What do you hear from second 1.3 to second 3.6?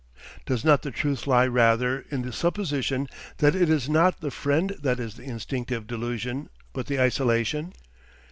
rather in the supposition that